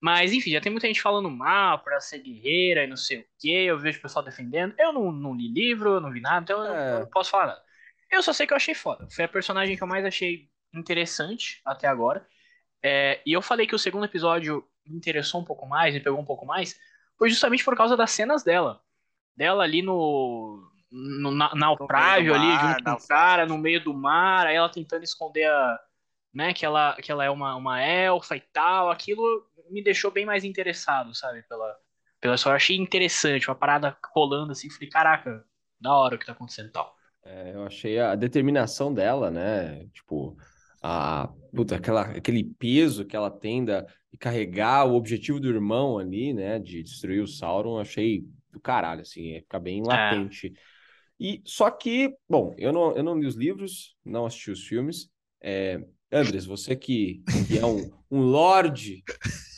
Mas 0.00 0.32
enfim, 0.32 0.52
já 0.52 0.60
tem 0.60 0.72
muita 0.72 0.86
gente 0.86 1.02
falando 1.02 1.30
mal 1.30 1.80
pra 1.80 2.00
ser 2.00 2.20
guerreira 2.20 2.84
e 2.84 2.86
não 2.86 2.96
sei 2.96 3.20
o 3.20 3.26
que. 3.38 3.50
Eu 3.50 3.78
vejo 3.78 3.98
o 3.98 4.02
pessoal 4.02 4.24
defendendo. 4.24 4.74
Eu 4.78 4.92
não, 4.92 5.12
não 5.12 5.34
li 5.34 5.48
livro, 5.48 5.94
eu 5.94 6.00
não 6.00 6.10
vi 6.10 6.20
nada, 6.20 6.42
então 6.42 6.64
eu, 6.64 6.74
É. 6.74 6.94
eu 6.94 7.00
não 7.00 7.06
posso 7.10 7.30
falar 7.30 7.48
nada. 7.48 7.62
Eu 8.10 8.22
só 8.22 8.32
sei 8.32 8.46
que 8.46 8.52
eu 8.52 8.56
achei 8.56 8.74
foda. 8.74 9.06
Foi 9.10 9.24
a 9.24 9.28
personagem 9.28 9.76
que 9.76 9.82
eu 9.82 9.86
mais 9.86 10.04
achei 10.04 10.48
interessante 10.74 11.60
até 11.64 11.86
agora. 11.86 12.26
É, 12.82 13.20
e 13.26 13.32
eu 13.32 13.42
falei 13.42 13.66
que 13.66 13.74
o 13.74 13.78
segundo 13.78 14.06
episódio 14.06 14.66
me 14.86 14.96
interessou 14.96 15.40
um 15.40 15.44
pouco 15.44 15.66
mais, 15.66 15.94
me 15.94 16.00
pegou 16.00 16.18
um 16.18 16.24
pouco 16.24 16.46
mais, 16.46 16.78
foi 17.18 17.28
justamente 17.28 17.64
por 17.64 17.76
causa 17.76 17.96
das 17.96 18.10
cenas 18.10 18.42
dela. 18.42 18.80
Dela 19.36 19.62
ali 19.64 19.82
no, 19.82 20.66
no 20.90 21.30
na, 21.30 21.54
naufrágio, 21.54 22.34
ali, 22.34 22.46
mar, 22.46 22.68
junto 22.78 22.84
com 22.84 22.92
o 22.92 23.06
cara, 23.08 23.46
no 23.46 23.58
meio 23.58 23.82
do 23.84 23.94
mar, 23.94 24.46
aí 24.46 24.56
ela 24.56 24.68
tentando 24.70 25.04
esconder 25.04 25.46
a. 25.46 25.78
Né, 26.32 26.54
que 26.54 26.64
ela, 26.64 26.94
que 27.02 27.10
ela 27.10 27.24
é 27.24 27.30
uma, 27.30 27.56
uma 27.56 27.82
elfa 27.82 28.36
e 28.36 28.40
tal. 28.40 28.88
Aquilo 28.88 29.49
me 29.70 29.82
deixou 29.82 30.10
bem 30.10 30.26
mais 30.26 30.44
interessado, 30.44 31.14
sabe? 31.14 31.42
Pela, 31.48 31.76
pela 32.20 32.34
história. 32.34 32.54
Eu 32.54 32.56
achei 32.56 32.76
interessante, 32.76 33.48
uma 33.48 33.54
parada 33.54 33.96
rolando 34.14 34.52
assim. 34.52 34.70
Falei, 34.70 34.88
caraca, 34.88 35.44
da 35.80 35.94
hora 35.94 36.16
o 36.16 36.18
que 36.18 36.26
tá 36.26 36.32
acontecendo 36.32 36.68
e 36.68 36.72
tal. 36.72 36.94
É, 37.24 37.54
eu 37.54 37.64
achei 37.64 37.98
a 37.98 38.14
determinação 38.14 38.92
dela, 38.92 39.30
né? 39.30 39.86
Tipo, 39.92 40.36
a, 40.82 41.28
puta, 41.54 41.76
aquela, 41.76 42.02
aquele 42.02 42.44
peso 42.44 43.04
que 43.04 43.14
ela 43.14 43.30
tem 43.30 43.64
da, 43.64 43.82
de 43.82 44.18
carregar 44.18 44.86
o 44.86 44.94
objetivo 44.94 45.38
do 45.38 45.48
irmão 45.48 45.98
ali, 45.98 46.32
né? 46.32 46.58
De 46.58 46.82
destruir 46.82 47.22
o 47.22 47.28
Sauron, 47.28 47.78
achei 47.78 48.24
do 48.50 48.60
caralho, 48.60 49.02
assim, 49.02 49.34
é, 49.34 49.40
fica 49.40 49.58
bem 49.58 49.82
latente. 49.82 50.52
E 51.18 51.42
só 51.44 51.70
que, 51.70 52.16
bom, 52.28 52.54
eu 52.56 52.72
não, 52.72 52.92
eu 52.96 53.02
não 53.02 53.18
li 53.18 53.26
os 53.26 53.36
livros, 53.36 53.94
não 54.04 54.24
assisti 54.24 54.50
os 54.50 54.66
filmes. 54.66 55.10
É, 55.40 55.78
Andres, 56.12 56.44
você 56.44 56.74
que, 56.76 57.22
que 57.48 57.58
é 57.58 57.64
um, 57.66 57.90
um 58.10 58.20
lorde 58.22 59.02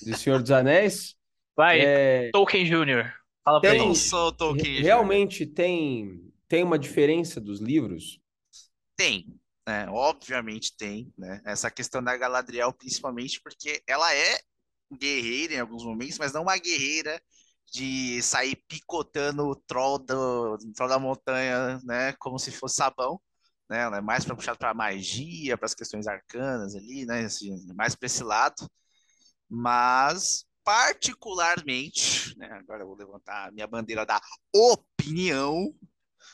de 0.04 0.14
Senhor 0.16 0.40
dos 0.40 0.50
Anéis, 0.50 1.14
Vai, 1.56 1.80
é, 1.80 2.30
Tolkien 2.30 2.64
Jr. 2.64 3.12
Fala 3.44 3.60
pra 3.60 3.70
Tem- 3.70 3.80
Eu 3.80 3.86
não 3.86 3.94
sou 3.94 4.28
o 4.28 4.32
Tolkien. 4.32 4.74
re- 4.74 4.82
realmente 4.82 5.46
tem, 5.46 6.32
tem 6.48 6.62
uma 6.62 6.78
diferença 6.78 7.40
dos 7.40 7.60
livros? 7.60 8.20
Tem, 8.96 9.26
né? 9.66 9.88
Obviamente 9.88 10.76
tem, 10.76 11.12
né? 11.16 11.40
Essa 11.44 11.70
questão 11.70 12.02
da 12.02 12.16
Galadriel, 12.16 12.72
principalmente 12.72 13.40
porque 13.42 13.82
ela 13.86 14.14
é 14.14 14.38
guerreira 14.98 15.54
em 15.54 15.60
alguns 15.60 15.84
momentos, 15.84 16.18
mas 16.18 16.32
não 16.32 16.42
uma 16.42 16.56
guerreira 16.58 17.20
de 17.72 18.20
sair 18.22 18.56
picotando 18.68 19.44
o 19.44 19.56
troll, 19.56 19.98
do, 19.98 20.58
troll 20.76 20.88
da 20.90 20.98
montanha, 20.98 21.80
né? 21.84 22.12
Como 22.18 22.38
se 22.38 22.50
fosse 22.50 22.76
sabão, 22.76 23.20
né? 23.72 23.80
Ela 23.80 23.96
é 23.96 24.00
mais 24.02 24.26
puxada 24.26 24.58
para 24.58 24.74
magia, 24.74 25.56
para 25.56 25.64
as 25.64 25.74
questões 25.74 26.06
arcanas 26.06 26.76
ali, 26.76 27.06
né? 27.06 27.24
Assim, 27.24 27.66
mais 27.74 27.94
para 27.94 28.06
esse 28.06 28.22
lado. 28.22 28.70
Mas 29.48 30.44
particularmente, 30.62 32.36
né? 32.38 32.50
Agora 32.52 32.82
eu 32.82 32.86
vou 32.86 32.96
levantar 32.96 33.48
a 33.48 33.50
minha 33.50 33.66
bandeira 33.66 34.04
da 34.04 34.20
opinião, 34.54 35.74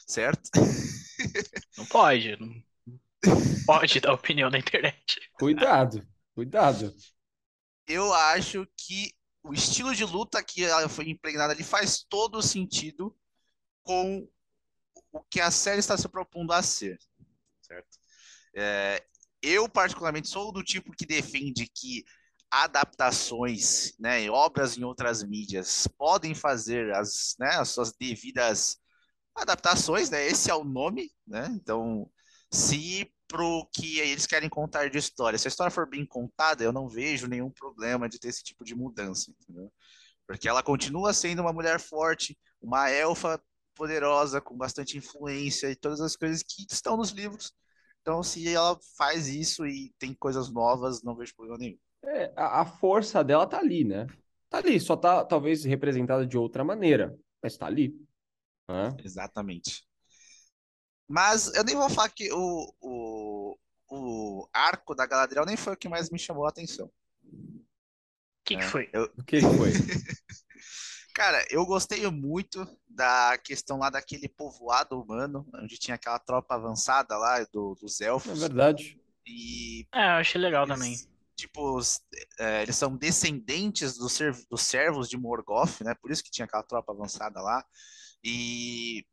certo? 0.06 0.50
Não 1.78 1.86
pode. 1.86 2.36
Não 2.40 3.64
pode 3.64 4.00
dar 4.00 4.12
opinião 4.14 4.50
na 4.50 4.58
internet. 4.58 5.20
Cuidado, 5.34 6.04
cuidado. 6.34 6.92
Eu 7.86 8.12
acho 8.12 8.66
que 8.76 9.12
o 9.44 9.54
estilo 9.54 9.94
de 9.94 10.04
luta 10.04 10.42
que 10.42 10.64
ela 10.64 10.88
foi 10.88 11.08
impregnada 11.08 11.52
ali 11.52 11.62
faz 11.62 12.02
todo 12.02 12.42
sentido 12.42 13.16
com 13.84 14.28
o 15.12 15.22
que 15.22 15.40
a 15.40 15.50
série 15.50 15.78
está 15.78 15.96
se 15.96 16.08
propondo 16.08 16.52
a 16.52 16.62
ser, 16.62 16.98
certo? 17.68 17.98
É, 18.56 19.04
eu, 19.42 19.68
particularmente, 19.68 20.28
sou 20.28 20.52
do 20.52 20.64
tipo 20.64 20.92
que 20.92 21.06
defende 21.06 21.68
que 21.68 22.04
adaptações, 22.50 23.92
né, 23.98 24.28
obras 24.30 24.76
em 24.76 24.84
outras 24.84 25.22
mídias 25.22 25.86
podem 25.98 26.34
fazer 26.34 26.92
as, 26.94 27.36
né, 27.38 27.50
as 27.56 27.68
suas 27.68 27.92
devidas 27.92 28.78
adaptações, 29.34 30.10
né? 30.10 30.26
Esse 30.26 30.50
é 30.50 30.54
o 30.54 30.64
nome, 30.64 31.10
né? 31.26 31.46
Então, 31.52 32.10
se 32.50 33.12
pro 33.28 33.68
que 33.72 33.98
eles 34.00 34.26
querem 34.26 34.48
contar 34.48 34.88
de 34.88 34.98
história, 34.98 35.38
se 35.38 35.46
a 35.46 35.50
história 35.50 35.70
for 35.70 35.88
bem 35.88 36.04
contada, 36.06 36.64
eu 36.64 36.72
não 36.72 36.88
vejo 36.88 37.28
nenhum 37.28 37.50
problema 37.50 38.08
de 38.08 38.18
ter 38.18 38.28
esse 38.28 38.42
tipo 38.42 38.64
de 38.64 38.74
mudança, 38.74 39.30
entendeu? 39.30 39.70
Porque 40.26 40.48
ela 40.48 40.62
continua 40.62 41.12
sendo 41.12 41.42
uma 41.42 41.52
mulher 41.52 41.78
forte, 41.78 42.38
uma 42.60 42.90
elfa 42.90 43.40
poderosa, 43.78 44.40
com 44.40 44.56
bastante 44.56 44.98
influência 44.98 45.70
e 45.70 45.76
todas 45.76 46.00
as 46.00 46.16
coisas 46.16 46.42
que 46.42 46.66
estão 46.70 46.96
nos 46.96 47.10
livros. 47.10 47.54
Então, 48.02 48.22
se 48.22 48.46
ela 48.52 48.78
faz 48.96 49.28
isso 49.28 49.66
e 49.66 49.94
tem 49.98 50.12
coisas 50.14 50.50
novas, 50.50 51.02
não 51.02 51.14
vejo 51.14 51.34
problema 51.34 51.58
nenhum. 51.58 51.78
É, 52.04 52.32
a, 52.36 52.62
a 52.62 52.66
força 52.66 53.22
dela 53.22 53.46
tá 53.46 53.58
ali, 53.58 53.84
né? 53.84 54.06
Tá 54.50 54.58
ali, 54.58 54.80
só 54.80 54.96
tá 54.96 55.24
talvez 55.24 55.64
representada 55.64 56.26
de 56.26 56.36
outra 56.36 56.64
maneira, 56.64 57.16
mas 57.42 57.56
tá 57.56 57.66
ali. 57.66 57.94
né? 58.68 58.96
Exatamente. 59.04 59.86
Mas 61.06 61.54
eu 61.54 61.64
nem 61.64 61.76
vou 61.76 61.88
falar 61.88 62.08
que 62.10 62.30
o, 62.32 62.74
o, 62.80 63.58
o 63.90 64.48
arco 64.52 64.94
da 64.94 65.06
Galadriel 65.06 65.46
nem 65.46 65.56
foi 65.56 65.72
o 65.74 65.76
que 65.76 65.88
mais 65.88 66.10
me 66.10 66.18
chamou 66.18 66.46
a 66.46 66.50
atenção. 66.50 66.86
O 66.86 67.62
que, 68.44 68.56
que 68.56 68.56
né? 68.56 68.62
foi? 68.62 68.88
Eu, 68.92 69.04
O 69.18 69.24
que 69.24 69.40
que 69.40 69.46
foi? 69.46 69.70
cara, 71.18 71.44
eu 71.50 71.66
gostei 71.66 72.06
muito 72.10 72.64
da 72.88 73.36
questão 73.38 73.78
lá 73.78 73.90
daquele 73.90 74.28
povoado 74.28 75.00
humano, 75.00 75.46
onde 75.54 75.78
tinha 75.78 75.94
aquela 75.96 76.18
tropa 76.18 76.54
avançada 76.54 77.16
lá 77.18 77.44
do, 77.52 77.74
dos 77.80 78.00
É 78.26 78.32
elfos. 78.32 78.34
verdade. 78.34 78.96
E 79.26 79.86
É, 79.94 80.06
eu 80.06 80.20
achei 80.20 80.40
legal 80.40 80.66
eles, 80.66 80.80
também. 80.80 81.08
tipo, 81.36 81.76
os- 81.78 82.00
é, 82.40 82.62
eles 82.62 82.76
são 82.76 82.96
descendentes 82.96 83.96
dos, 83.98 84.12
serv- 84.12 84.44
dos 84.50 84.62
servos 84.62 85.08
de 85.08 85.18
Morgoth, 85.18 85.82
né? 85.82 85.94
Por 85.96 86.10
isso 86.12 86.24
que 86.24 86.30
tinha 86.30 86.46
aquela 86.46 86.62
tropa 86.64 86.92
avançada 86.92 87.40
lá. 87.42 87.64
E 88.24 89.04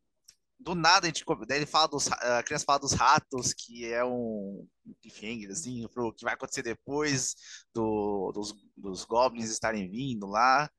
do 0.59 0.73
nada 0.75 1.05
a 1.07 1.09
gente 1.09 1.23
daí 1.47 1.59
ele 1.59 1.65
fala 1.65 1.87
dos 1.87 2.09
a 2.11 2.41
criança 2.43 2.65
fala 2.65 2.79
dos 2.79 2.93
ratos 2.93 3.53
que 3.53 3.85
é 3.85 4.03
um 4.05 4.67
cliffhanger 5.01 5.51
assim 5.51 5.87
pro 5.93 6.13
que 6.13 6.23
vai 6.23 6.33
acontecer 6.33 6.63
depois 6.63 7.35
do, 7.73 8.31
dos, 8.33 8.53
dos 8.77 9.03
goblins 9.05 9.49
estarem 9.51 9.89
vindo 9.89 10.25
lá 10.27 10.69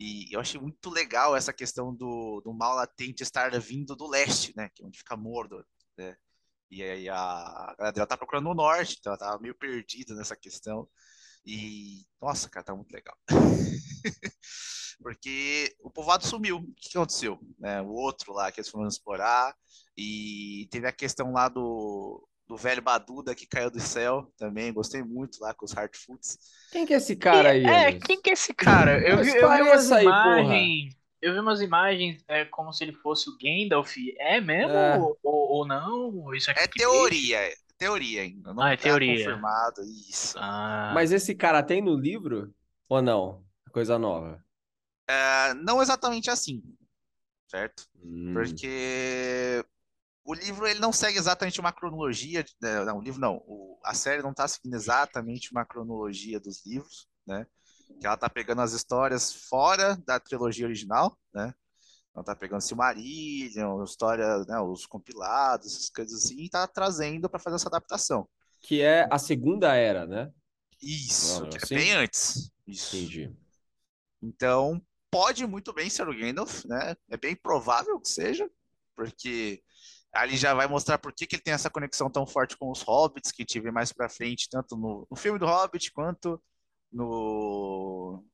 e 0.00 0.32
eu 0.32 0.40
achei 0.40 0.60
muito 0.60 0.90
legal 0.90 1.36
essa 1.36 1.52
questão 1.52 1.94
do, 1.94 2.40
do 2.42 2.52
mal 2.52 2.74
latente 2.74 3.22
estar 3.22 3.50
vindo 3.60 3.94
do 3.94 4.08
leste 4.08 4.52
né 4.56 4.70
que 4.74 4.82
é 4.82 4.86
onde 4.86 4.98
fica 4.98 5.16
Mordor 5.16 5.64
né 5.96 6.16
e 6.70 6.82
aí 6.82 7.08
a 7.08 7.74
Galadriel 7.78 8.06
tá 8.06 8.16
procurando 8.16 8.44
no 8.44 8.54
norte 8.54 8.96
então 8.98 9.12
ela 9.12 9.18
tava 9.18 9.42
meio 9.42 9.54
perdida 9.54 10.14
nessa 10.14 10.34
questão 10.34 10.88
e 11.44 12.04
nossa 12.20 12.48
cara 12.48 12.64
tá 12.64 12.74
muito 12.74 12.90
legal 12.92 13.16
porque 15.02 15.74
o 15.80 15.90
povoado 15.90 16.26
sumiu. 16.26 16.58
O 16.58 16.74
que 16.76 16.96
aconteceu? 16.96 17.38
Né, 17.58 17.80
o 17.82 17.88
outro 17.88 18.32
lá 18.32 18.52
que 18.52 18.60
eles 18.60 18.70
foram 18.70 18.86
explorar, 18.86 19.54
e 19.96 20.68
teve 20.70 20.86
a 20.86 20.92
questão 20.92 21.32
lá 21.32 21.48
do, 21.48 22.26
do 22.50 22.56
velho 22.56 22.82
Baduda 22.82 23.34
que 23.34 23.46
caiu 23.46 23.70
do 23.70 23.80
céu 23.80 24.30
também. 24.36 24.72
Gostei 24.72 25.02
muito 25.02 25.40
lá 25.40 25.54
com 25.54 25.64
os 25.64 25.72
Hardfoots. 25.72 26.38
Quem 26.70 26.84
que 26.86 26.92
é 26.94 26.96
esse 26.96 27.16
cara 27.16 27.50
aí, 27.50 27.64
é, 27.64 27.92
quem 27.92 28.20
que 28.20 28.30
é 28.30 28.32
esse 28.32 28.52
cara? 28.54 29.00
Eu 29.06 29.16
Mas 29.16 29.26
vi, 29.26 29.36
eu 29.38 29.48
vi 29.50 29.62
umas 29.62 29.92
aí, 29.92 30.04
porra. 30.04 30.56
imagens. 30.56 30.94
Eu 31.20 31.32
vi 31.34 31.38
umas 31.40 31.60
imagens 31.60 32.24
é, 32.28 32.44
como 32.46 32.72
se 32.72 32.82
ele 32.84 32.92
fosse 32.94 33.28
o 33.28 33.36
Gandalf. 33.38 33.94
É 34.18 34.40
mesmo? 34.40 34.72
É. 34.72 34.98
Ou, 34.98 35.18
ou 35.22 35.66
não? 35.66 36.34
Isso 36.34 36.50
é 36.50 36.54
É 36.56 36.66
teoria, 36.66 37.38
é 37.38 37.54
teoria 37.78 38.22
ainda. 38.22 38.54
Não 38.54 38.62
Ah, 38.62 38.72
é 38.72 38.76
tá 38.76 38.82
teoria. 38.84 39.16
confirmado 39.16 39.82
isso. 40.08 40.38
Ah, 40.38 40.92
Mas 40.94 41.12
esse 41.12 41.34
cara 41.34 41.62
tem 41.62 41.80
no 41.82 41.94
livro 41.96 42.54
ou 42.88 43.02
não? 43.02 43.44
Coisa 43.72 43.98
nova. 43.98 44.42
É, 45.08 45.54
não 45.54 45.82
exatamente 45.82 46.30
assim, 46.30 46.62
certo? 47.48 47.88
Hum. 48.02 48.32
Porque 48.34 49.64
o 50.24 50.34
livro 50.34 50.66
ele 50.66 50.80
não 50.80 50.92
segue 50.92 51.18
exatamente 51.18 51.60
uma 51.60 51.72
cronologia. 51.72 52.44
né, 52.60 52.84
Não, 52.84 52.98
o 52.98 53.02
livro 53.02 53.20
não. 53.20 53.36
O- 53.46 53.78
a 53.84 53.94
série 53.94 54.22
não 54.22 54.30
está 54.30 54.46
seguindo 54.46 54.74
exatamente 54.74 55.50
uma 55.52 55.64
cronologia 55.64 56.38
dos 56.40 56.64
livros, 56.66 57.08
né? 57.26 57.46
Que 58.00 58.06
ela 58.06 58.16
tá 58.16 58.28
pegando 58.28 58.62
as 58.62 58.72
histórias 58.72 59.32
fora 59.48 59.96
da 60.06 60.20
trilogia 60.20 60.66
original, 60.66 61.18
né? 61.34 61.52
Ela 62.14 62.24
tá 62.24 62.34
pegando 62.36 62.60
Silmarillion, 62.60 63.82
história, 63.84 64.44
né, 64.44 64.60
os 64.60 64.84
compilados, 64.86 65.66
essas 65.74 65.90
coisas 65.90 66.24
assim, 66.24 66.42
e 66.44 66.50
tá 66.50 66.66
trazendo 66.66 67.30
para 67.30 67.38
fazer 67.38 67.56
essa 67.56 67.68
adaptação. 67.68 68.28
Que 68.60 68.82
é 68.82 69.08
a 69.10 69.18
segunda 69.18 69.74
era, 69.74 70.06
né? 70.06 70.30
Isso, 70.82 71.46
que 71.48 71.56
é 71.56 71.58
assim? 71.62 71.74
bem 71.76 71.92
antes. 71.92 72.50
Isso. 72.66 72.96
Entendi. 72.96 73.32
Então, 74.22 74.82
pode 75.10 75.46
muito 75.46 75.72
bem 75.72 75.88
ser 75.88 76.08
o 76.08 76.14
Gandalf, 76.16 76.64
né? 76.66 76.94
É 77.08 77.16
bem 77.16 77.34
provável 77.36 77.98
que 78.00 78.08
seja, 78.08 78.50
porque 78.94 79.62
ali 80.12 80.36
já 80.36 80.54
vai 80.54 80.66
mostrar 80.66 80.98
por 80.98 81.12
que, 81.12 81.26
que 81.26 81.36
ele 81.36 81.42
tem 81.42 81.54
essa 81.54 81.70
conexão 81.70 82.10
tão 82.10 82.26
forte 82.26 82.56
com 82.56 82.70
os 82.70 82.82
Hobbits, 82.82 83.32
que 83.32 83.44
tive 83.44 83.70
mais 83.70 83.92
pra 83.92 84.08
frente, 84.08 84.48
tanto 84.50 84.76
no, 84.76 85.06
no 85.10 85.16
filme 85.16 85.38
do 85.38 85.46
Hobbit 85.46 85.92
quanto 85.92 86.42
no, 86.92 88.24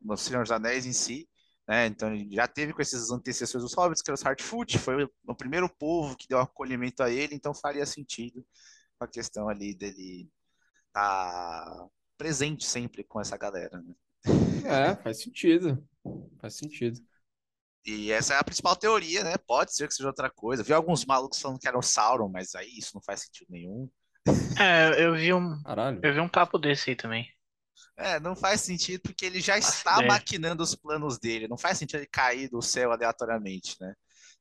no 0.00 0.16
Senhor 0.16 0.42
dos 0.42 0.52
Anéis 0.52 0.86
em 0.86 0.92
si. 0.92 1.28
Né? 1.66 1.86
Então, 1.86 2.14
ele 2.14 2.34
já 2.34 2.46
teve 2.46 2.72
com 2.72 2.82
esses 2.82 3.10
antecessores 3.10 3.62
dos 3.62 3.74
Hobbits, 3.74 4.02
que 4.02 4.10
eram 4.10 4.14
os 4.14 4.22
Hardfoot, 4.22 4.78
foi 4.78 5.04
o, 5.26 5.34
primeiro 5.34 5.68
povo 5.68 6.16
que 6.16 6.28
deu 6.28 6.38
acolhimento 6.38 7.02
a 7.02 7.10
ele, 7.10 7.34
então 7.34 7.54
faria 7.54 7.86
sentido 7.86 8.44
a 9.00 9.06
questão 9.06 9.48
ali 9.48 9.74
dele 9.74 10.30
estar 10.88 11.88
presente 12.16 12.64
sempre 12.64 13.02
com 13.02 13.20
essa 13.20 13.36
galera, 13.36 13.82
né? 13.82 13.94
É, 14.64 14.96
faz 15.02 15.22
sentido. 15.22 15.86
Faz 16.38 16.54
sentido. 16.54 17.00
E 17.84 18.10
essa 18.10 18.34
é 18.34 18.38
a 18.38 18.44
principal 18.44 18.74
teoria, 18.76 19.22
né? 19.22 19.34
Pode 19.46 19.74
ser 19.74 19.86
que 19.88 19.94
seja 19.94 20.08
outra 20.08 20.30
coisa. 20.30 20.62
Vi 20.62 20.72
alguns 20.72 21.04
malucos 21.04 21.40
falando 21.40 21.58
que 21.58 21.68
era 21.68 21.78
o 21.78 21.82
Sauron, 21.82 22.28
mas 22.28 22.54
aí 22.54 22.70
isso 22.78 22.92
não 22.94 23.02
faz 23.02 23.20
sentido 23.22 23.48
nenhum. 23.50 23.88
é, 24.58 25.04
eu 25.04 25.14
vi 25.14 25.34
um, 25.34 25.62
Caralho. 25.62 26.00
eu 26.02 26.14
vi 26.14 26.20
um 26.20 26.28
papo 26.28 26.58
desse 26.58 26.90
aí 26.90 26.96
também. 26.96 27.28
É, 27.96 28.18
não 28.18 28.34
faz 28.34 28.60
sentido 28.62 29.02
porque 29.02 29.24
ele 29.26 29.40
já 29.40 29.56
está 29.58 29.96
ideia. 29.96 30.08
maquinando 30.08 30.62
os 30.62 30.74
planos 30.74 31.18
dele. 31.18 31.46
Não 31.46 31.58
faz 31.58 31.78
sentido 31.78 32.00
ele 32.00 32.06
cair 32.06 32.48
do 32.48 32.62
céu 32.62 32.90
aleatoriamente, 32.90 33.76
né? 33.80 33.94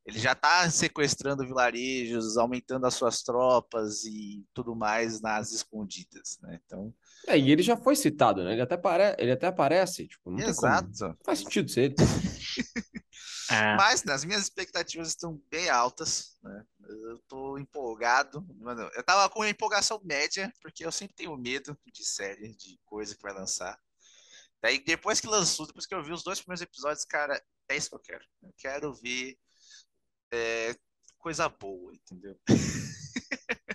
Ele 0.06 0.20
já 0.20 0.34
está 0.34 0.70
sequestrando 0.70 1.46
vilarejos, 1.46 2.38
aumentando 2.38 2.86
as 2.86 2.94
suas 2.94 3.22
tropas 3.22 4.04
e 4.04 4.44
tudo 4.54 4.76
mais 4.76 5.22
nas 5.22 5.52
escondidas, 5.54 6.38
né? 6.42 6.60
Então, 6.66 6.94
É, 7.28 7.38
e 7.38 7.52
ele 7.52 7.62
já 7.62 7.78
foi 7.78 7.96
citado, 7.96 8.44
né? 8.44 8.54
Ele 8.54 8.62
até, 8.62 8.76
pare... 8.76 9.16
ele 9.18 9.32
até 9.32 9.48
aparece, 9.48 10.08
tipo, 10.08 10.30
não 10.30 10.38
tem 10.38 10.54
como. 10.54 10.68
exato. 10.68 10.90
Não 11.00 11.18
faz 11.24 11.40
sentido 11.40 11.70
ser 11.70 11.82
ele. 11.84 11.96
É, 13.52 13.76
Mas 13.76 14.04
né, 14.04 14.14
as 14.14 14.24
minhas 14.24 14.44
expectativas 14.44 15.10
estão 15.10 15.42
bem 15.50 15.70
altas, 15.70 16.38
né? 16.42 16.66
Eu 16.82 17.20
tô 17.28 17.58
empolgado. 17.58 18.46
Mano, 18.60 18.90
eu 18.94 19.04
tava 19.04 19.30
com 19.30 19.40
uma 19.40 19.50
empolgação 19.50 20.00
média, 20.04 20.52
porque 20.62 20.86
eu 20.86 20.92
sempre 20.92 21.16
tenho 21.16 21.36
medo 21.38 21.78
de 21.86 22.04
série, 22.04 22.56
de 22.56 22.80
coisa 22.86 23.16
que 23.16 23.22
vai 23.22 23.34
lançar. 23.34 23.80
Daí, 24.62 24.80
depois 24.84 25.20
que 25.20 25.28
lançou, 25.28 25.68
depois 25.68 25.86
que 25.86 25.94
eu 25.94 26.04
vi 26.04 26.14
os 26.14 26.24
dois 26.24 26.40
primeiros 26.40 26.62
episódios, 26.62 27.06
cara, 27.06 27.42
é 27.70 27.76
isso 27.76 27.90
que 27.90 27.96
eu 27.96 28.00
quero. 28.00 28.26
Eu 28.42 28.54
quero 28.58 28.94
ver 28.94 29.38
é, 30.32 30.76
coisa 31.18 31.50
boa, 31.50 31.94
entendeu? 31.94 32.40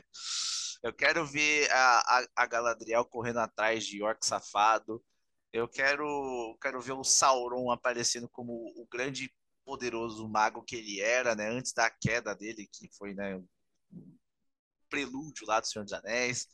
Eu 0.82 0.92
quero 0.92 1.26
ver 1.26 1.70
a, 1.72 1.98
a, 1.98 2.26
a 2.36 2.46
Galadriel 2.46 3.04
correndo 3.04 3.38
atrás 3.40 3.84
de 3.84 4.02
Orc 4.02 4.24
safado. 4.24 5.04
Eu 5.52 5.66
quero, 5.68 6.56
quero 6.62 6.80
ver 6.80 6.92
o 6.92 7.02
Sauron 7.02 7.70
aparecendo 7.70 8.28
como 8.28 8.52
o 8.52 8.86
grande 8.86 9.32
poderoso 9.68 10.26
mago 10.26 10.62
que 10.62 10.76
ele 10.76 10.98
era, 10.98 11.34
né? 11.34 11.50
Antes 11.50 11.74
da 11.74 11.90
queda 11.90 12.34
dele, 12.34 12.66
que 12.72 12.88
foi, 12.96 13.12
né? 13.12 13.36
Um 13.36 14.16
prelúdio 14.88 15.46
lá 15.46 15.60
do 15.60 15.66
Senhor 15.66 15.84
dos 15.84 15.92
Anéis. 15.92 16.48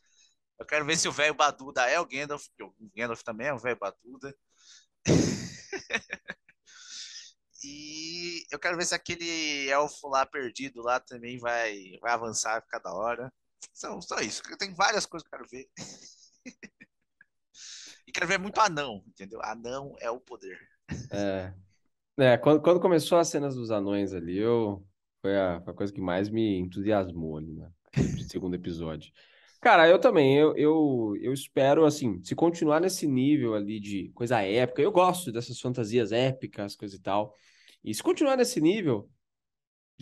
Eu 0.59 0.67
quero 0.67 0.85
ver 0.85 0.97
se 0.97 1.07
o 1.07 1.13
velho 1.13 1.33
Baduda 1.33 1.89
é 1.89 2.01
o 2.01 2.05
Gandalf, 2.05 2.45
porque 2.49 2.65
o 2.65 2.75
Gandalf 2.93 3.23
também 3.23 3.47
é 3.47 3.55
um 3.55 3.59
velho 3.59 3.79
Baduda. 3.79 4.37
E 7.67 8.45
eu 8.51 8.59
quero 8.59 8.77
ver 8.77 8.85
se 8.85 8.95
aquele 8.95 9.71
elfo 9.71 10.07
lá 10.09 10.27
perdido 10.27 10.83
lá 10.83 11.01
também 11.01 11.39
vai, 11.39 11.97
vai 11.99 12.13
avançar, 12.13 12.61
ficar 12.61 12.79
da 12.79 12.93
hora. 12.93 13.33
São 13.73 14.03
só 14.03 14.19
isso. 14.19 14.43
Tem 14.59 14.75
várias 14.75 15.07
coisas 15.07 15.27
que 15.27 15.35
eu 15.35 15.39
quero 15.39 15.49
ver. 15.49 15.71
e 18.07 18.13
quero 18.13 18.27
ver 18.27 18.39
muito 18.39 18.61
anão, 18.61 19.03
entendeu? 19.07 19.41
Anão 19.43 19.97
é 19.99 20.11
o 20.11 20.21
poder. 20.21 20.61
É. 21.11 21.55
É, 22.17 22.37
quando, 22.37 22.63
quando 22.63 22.81
começou 22.81 23.19
as 23.19 23.29
cenas 23.29 23.55
dos 23.57 23.71
anões 23.71 24.13
ali, 24.13 24.39
eu, 24.39 24.85
foi 25.21 25.37
a, 25.37 25.61
foi 25.61 25.73
a 25.73 25.77
coisa 25.77 25.93
que 25.93 26.01
mais 26.01 26.29
me 26.29 26.59
entusiasmou 26.59 27.39
ali, 27.39 27.53
né? 27.55 27.71
Segundo 28.29 28.55
episódio. 28.55 29.13
Cara, 29.61 29.89
eu 29.89 29.99
também, 29.99 30.37
eu, 30.37 30.55
eu, 30.57 31.17
eu 31.23 31.33
espero, 31.33 31.87
assim, 31.87 32.23
se 32.23 32.35
continuar 32.35 32.81
nesse 32.81 33.07
nível 33.07 33.55
ali 33.55 33.81
de 33.81 34.11
coisa 34.11 34.43
épica, 34.43 34.83
eu 34.83 34.93
gosto 34.93 35.33
dessas 35.33 35.59
fantasias 35.59 36.13
épicas, 36.13 36.77
coisa 36.77 36.95
e 36.95 36.99
tal, 36.99 37.35
e 37.83 37.95
se 37.95 38.03
continuar 38.03 38.37
nesse 38.37 38.61
nível, 38.61 39.09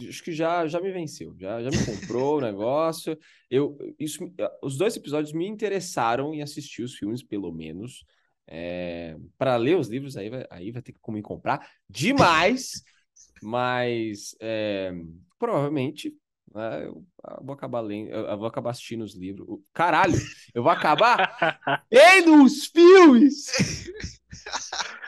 acho 0.08 0.22
que 0.24 0.32
já, 0.32 0.66
já 0.66 0.80
me 0.80 0.90
venceu, 0.90 1.36
já, 1.38 1.62
já 1.62 1.70
me 1.70 1.86
comprou 1.86 2.38
o 2.38 2.40
negócio, 2.40 3.16
eu, 3.48 3.78
isso, 4.00 4.18
os 4.60 4.76
dois 4.76 4.96
episódios 4.96 5.32
me 5.32 5.46
interessaram 5.46 6.34
em 6.34 6.42
assistir 6.42 6.82
os 6.82 6.96
filmes, 6.96 7.22
pelo 7.22 7.52
menos, 7.52 8.04
é, 8.46 9.16
para 9.38 9.56
ler 9.56 9.76
os 9.76 9.88
livros, 9.88 10.16
aí 10.16 10.28
vai, 10.28 10.46
aí 10.50 10.70
vai 10.70 10.82
ter 10.82 10.92
que 10.92 10.98
me 11.10 11.22
comprar 11.22 11.68
demais, 11.88 12.82
mas 13.42 14.36
é, 14.40 14.92
provavelmente 15.38 16.14
né, 16.54 16.84
eu, 16.84 17.04
eu, 17.30 17.44
vou 17.44 17.54
acabar 17.54 17.80
lendo, 17.80 18.10
eu, 18.10 18.38
vou 18.38 18.46
acabar 18.46 18.70
assistindo 18.70 19.02
os 19.02 19.14
livros. 19.14 19.60
Caralho, 19.72 20.14
eu 20.54 20.62
vou 20.62 20.70
acabar 20.70 21.36
lendo 21.90 22.44
os 22.44 22.66
filmes! 22.66 23.90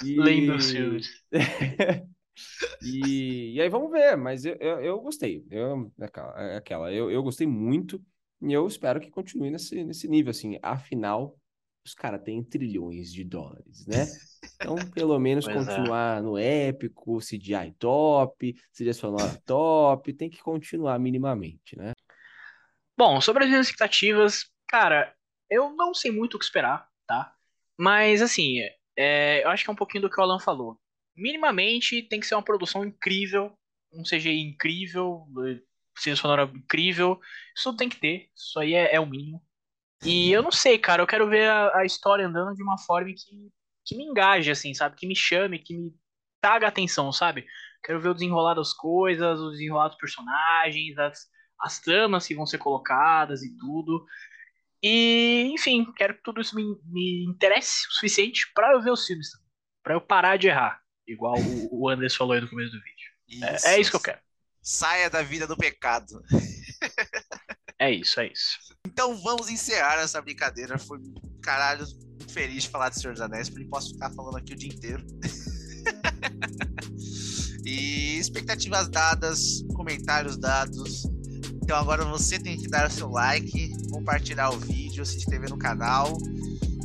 E... 0.02 0.16
Lendo 0.16 0.56
os 0.56 0.70
filmes. 0.70 1.08
e, 2.82 3.54
e 3.54 3.60
aí 3.60 3.68
vamos 3.68 3.90
ver, 3.90 4.16
mas 4.16 4.44
eu, 4.44 4.54
eu, 4.56 4.80
eu 4.80 5.00
gostei. 5.00 5.44
Eu, 5.50 5.92
é 6.36 6.56
aquela, 6.56 6.92
eu, 6.92 7.10
eu 7.10 7.22
gostei 7.22 7.46
muito 7.46 8.02
e 8.42 8.52
eu 8.52 8.66
espero 8.66 9.00
que 9.00 9.10
continue 9.10 9.50
nesse, 9.50 9.84
nesse 9.84 10.08
nível, 10.08 10.30
assim. 10.30 10.58
Afinal, 10.62 11.38
os 11.84 11.94
caras 11.94 12.22
têm 12.22 12.42
trilhões 12.42 13.12
de 13.12 13.24
dólares, 13.24 13.86
né? 13.86 14.06
Então, 14.56 14.76
pelo 14.92 15.18
menos 15.18 15.48
é. 15.48 15.52
continuar 15.52 16.18
é. 16.18 16.20
no 16.20 16.36
épico, 16.38 17.18
CGI 17.18 17.74
top, 17.78 18.54
trilha 18.74 18.92
sonora 18.92 19.40
top, 19.46 20.12
tem 20.12 20.28
que 20.28 20.38
continuar 20.42 20.98
minimamente, 20.98 21.76
né? 21.76 21.92
Bom, 22.96 23.20
sobre 23.20 23.44
as 23.44 23.50
minhas 23.50 23.66
expectativas, 23.66 24.44
cara, 24.68 25.14
eu 25.50 25.74
não 25.74 25.94
sei 25.94 26.10
muito 26.10 26.34
o 26.34 26.38
que 26.38 26.44
esperar, 26.44 26.88
tá? 27.06 27.34
Mas, 27.76 28.22
assim, 28.22 28.58
é, 28.96 29.42
eu 29.44 29.48
acho 29.48 29.64
que 29.64 29.70
é 29.70 29.72
um 29.72 29.76
pouquinho 29.76 30.02
do 30.02 30.10
que 30.10 30.20
o 30.20 30.22
Alan 30.22 30.38
falou. 30.38 30.78
Minimamente 31.16 32.02
tem 32.02 32.20
que 32.20 32.26
ser 32.26 32.34
uma 32.34 32.44
produção 32.44 32.84
incrível, 32.84 33.56
um 33.92 34.02
CGI 34.02 34.40
incrível, 34.40 35.26
trilha 36.00 36.16
sonora 36.16 36.44
incrível. 36.54 37.18
Isso 37.56 37.74
tem 37.76 37.88
que 37.88 37.98
ter, 37.98 38.30
isso 38.36 38.58
aí 38.58 38.74
é, 38.74 38.94
é 38.94 39.00
o 39.00 39.06
mínimo. 39.06 39.42
E 40.04 40.30
eu 40.30 40.42
não 40.42 40.50
sei, 40.50 40.78
cara, 40.78 41.02
eu 41.02 41.06
quero 41.06 41.28
ver 41.28 41.48
a, 41.48 41.78
a 41.78 41.84
história 41.84 42.26
andando 42.26 42.54
de 42.54 42.62
uma 42.62 42.76
forma 42.76 43.08
que, 43.08 43.50
que 43.84 43.96
me 43.96 44.04
engaje, 44.04 44.50
assim, 44.50 44.74
sabe? 44.74 44.96
Que 44.96 45.06
me 45.06 45.16
chame, 45.16 45.58
que 45.58 45.76
me 45.76 45.94
traga 46.40 46.68
atenção, 46.68 47.10
sabe? 47.10 47.46
Quero 47.82 48.00
ver 48.00 48.10
o 48.10 48.14
desenrolar 48.14 48.54
das 48.54 48.74
coisas, 48.74 49.40
o 49.40 49.50
desenrolar 49.50 49.88
dos 49.88 49.96
personagens, 49.96 50.98
as, 50.98 51.26
as 51.58 51.80
tramas 51.80 52.26
que 52.26 52.34
vão 52.34 52.44
ser 52.44 52.58
colocadas 52.58 53.42
e 53.42 53.56
tudo. 53.56 54.04
E, 54.82 55.50
enfim, 55.54 55.90
quero 55.96 56.14
que 56.14 56.22
tudo 56.22 56.42
isso 56.42 56.54
me, 56.54 56.62
me 56.84 57.24
interesse 57.24 57.88
o 57.88 57.92
suficiente 57.92 58.52
para 58.54 58.72
eu 58.72 58.82
ver 58.82 58.90
os 58.90 59.06
filmes, 59.06 59.28
para 59.82 59.94
eu 59.94 60.00
parar 60.02 60.36
de 60.36 60.48
errar, 60.48 60.78
igual 61.06 61.34
o, 61.38 61.84
o 61.84 61.88
Anderson 61.88 62.18
falou 62.18 62.34
aí 62.34 62.42
no 62.42 62.50
começo 62.50 62.72
do 62.72 62.82
vídeo. 62.82 63.54
Isso. 63.56 63.66
É, 63.66 63.74
é 63.76 63.80
isso 63.80 63.90
que 63.90 63.96
eu 63.96 64.00
quero. 64.00 64.20
Saia 64.60 65.08
da 65.08 65.22
vida 65.22 65.46
do 65.46 65.56
pecado. 65.56 66.22
É 67.78 67.90
isso, 67.90 68.20
é 68.20 68.28
isso. 68.28 68.58
Então 68.94 69.16
vamos 69.16 69.50
encerrar 69.50 70.00
essa 70.00 70.22
brincadeira. 70.22 70.78
Foi 70.78 71.00
caralho 71.42 71.84
feliz 72.28 72.62
de 72.62 72.68
falar 72.68 72.90
de 72.90 73.00
Senhor 73.00 73.12
dos 73.12 73.20
Anéis, 73.20 73.48
porque 73.48 73.64
posso 73.64 73.92
ficar 73.92 74.08
falando 74.10 74.36
aqui 74.36 74.52
o 74.52 74.56
dia 74.56 74.72
inteiro. 74.72 75.04
e 77.66 78.16
expectativas 78.20 78.88
dadas, 78.88 79.64
comentários 79.74 80.36
dados. 80.36 81.10
Então 81.60 81.76
agora 81.76 82.04
você 82.04 82.38
tem 82.38 82.56
que 82.56 82.68
dar 82.68 82.86
o 82.86 82.90
seu 82.90 83.10
like, 83.10 83.72
compartilhar 83.90 84.50
o 84.50 84.60
vídeo, 84.60 85.04
se 85.04 85.16
inscrever 85.16 85.50
no 85.50 85.58
canal. 85.58 86.16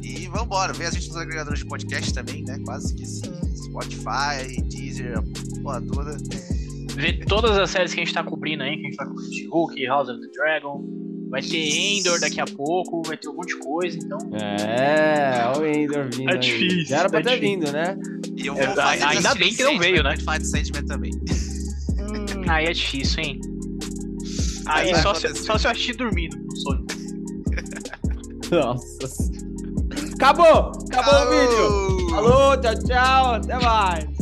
E 0.01 0.25
vamos 0.29 0.45
embora, 0.45 0.73
ver 0.73 0.87
a 0.87 0.91
gente 0.91 1.09
nos 1.09 1.17
agregadores 1.17 1.59
de 1.59 1.65
podcast 1.65 2.11
também, 2.11 2.43
né? 2.43 2.57
Quase 2.65 2.95
que 2.95 3.05
sim. 3.05 3.31
Spotify, 3.55 4.59
Deezer, 4.63 5.19
a 5.19 5.61
porra 5.61 5.79
toda 5.83 6.17
ver 6.95 7.23
todas 7.25 7.55
as 7.55 7.69
séries 7.69 7.93
que 7.93 8.01
a 8.01 8.03
gente 8.03 8.15
tá 8.15 8.23
cobrindo 8.23 8.63
aí, 8.63 8.77
que 8.77 8.87
a 8.87 8.89
gente 8.89 8.95
vai 8.95 9.07
cobrir 9.07 9.47
Hulk, 9.47 9.85
House 9.85 10.09
of 10.09 10.19
the 10.19 10.27
Dragon, 10.33 10.83
vai 11.29 11.41
ter 11.41 11.57
Endor 11.57 12.19
daqui 12.19 12.41
a 12.41 12.45
pouco, 12.45 13.01
vai 13.03 13.17
ter 13.17 13.29
um 13.29 13.35
monte 13.35 13.49
de 13.49 13.59
coisa, 13.59 13.97
então. 13.97 14.17
É, 14.33 15.47
olha 15.55 15.61
o 15.61 15.65
Endor 15.65 16.09
vindo. 16.11 16.29
É 16.29 16.33
aí. 16.33 16.39
difícil. 16.39 16.85
Já 16.85 16.97
era 16.99 17.09
pra 17.09 17.19
é 17.19 17.23
ter 17.23 17.39
difícil. 17.39 17.59
vindo, 17.59 17.71
né? 17.71 17.97
E 18.35 18.47
eu 18.47 18.55
vou 18.55 18.63
é, 18.63 19.03
ainda 19.03 19.35
bem 19.35 19.53
que 19.53 19.63
não 19.63 19.77
veio, 19.77 20.03
né? 20.03 20.15
Fight 20.17 20.45
Sentiment 20.45 20.85
também. 20.85 21.11
Hum, 21.13 22.43
aí 22.49 22.65
é 22.65 22.73
difícil, 22.73 23.23
hein? 23.23 23.39
Aí 24.65 24.95
só 25.01 25.13
se, 25.13 25.33
só 25.35 25.57
se 25.57 25.67
eu 25.67 25.71
assistir 25.71 25.95
dormindo 25.95 26.37
no 26.37 26.55
sonho. 26.57 26.85
Nossa. 28.51 29.31
Acabou! 30.15 30.71
Acabou 30.91 31.13
Alô. 31.13 31.27
o 31.27 31.39
vídeo! 31.39 32.09
Falou, 32.09 32.57
tchau, 32.57 32.75
tchau, 32.85 33.33
até 33.33 33.59
mais! 33.59 34.18